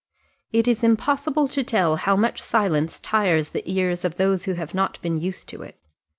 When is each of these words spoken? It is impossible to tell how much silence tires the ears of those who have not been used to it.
It 0.51 0.67
is 0.67 0.83
impossible 0.83 1.47
to 1.49 1.63
tell 1.63 1.95
how 1.95 2.15
much 2.15 2.41
silence 2.41 2.99
tires 2.99 3.49
the 3.49 3.61
ears 3.71 4.03
of 4.03 4.17
those 4.17 4.45
who 4.45 4.53
have 4.53 4.73
not 4.73 4.99
been 5.03 5.19
used 5.19 5.47
to 5.49 5.61
it. 5.61 5.79